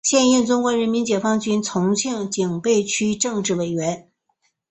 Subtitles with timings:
[0.03, 4.09] 现任中国人民解放军重庆警备区政治委员。